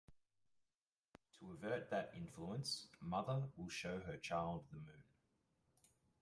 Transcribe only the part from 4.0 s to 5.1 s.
child the moon.